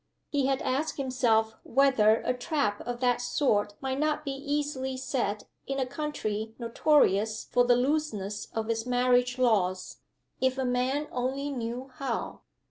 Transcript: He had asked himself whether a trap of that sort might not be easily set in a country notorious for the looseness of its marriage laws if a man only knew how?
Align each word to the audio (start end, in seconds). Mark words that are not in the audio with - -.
He 0.31 0.47
had 0.47 0.63
asked 0.63 0.97
himself 0.97 1.57
whether 1.63 2.23
a 2.25 2.33
trap 2.33 2.81
of 2.87 3.01
that 3.01 3.21
sort 3.21 3.75
might 3.81 3.99
not 3.99 4.25
be 4.25 4.31
easily 4.31 4.97
set 4.97 5.43
in 5.67 5.77
a 5.79 5.85
country 5.85 6.55
notorious 6.57 7.43
for 7.43 7.65
the 7.65 7.75
looseness 7.75 8.47
of 8.55 8.67
its 8.67 8.87
marriage 8.87 9.37
laws 9.37 9.97
if 10.39 10.57
a 10.57 10.65
man 10.65 11.07
only 11.11 11.51
knew 11.51 11.91
how? 11.97 12.41